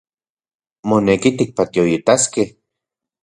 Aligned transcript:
Moneki 0.89 1.29
tikpatioitaskej 1.41 2.47